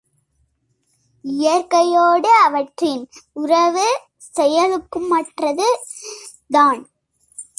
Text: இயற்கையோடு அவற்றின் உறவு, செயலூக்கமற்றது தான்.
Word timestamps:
இயற்கையோடு 1.25 2.29
அவற்றின் 2.43 3.03
உறவு, 3.33 3.85
செயலூக்கமற்றது 4.37 5.67
தான். 6.49 6.81